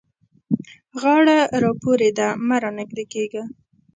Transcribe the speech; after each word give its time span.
غاړه 1.01 1.37
را 1.61 1.71
پورې 1.81 2.09
ده؛ 2.17 2.27
مه 2.47 2.57
رانږدې 2.63 3.05
کېږه. 3.13 3.43